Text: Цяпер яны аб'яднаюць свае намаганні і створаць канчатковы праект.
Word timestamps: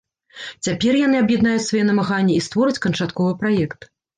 Цяпер 0.67 0.97
яны 0.99 1.19
аб'яднаюць 1.25 1.67
свае 1.67 1.83
намаганні 1.91 2.33
і 2.39 2.41
створаць 2.49 2.83
канчатковы 2.87 3.39
праект. 3.45 3.79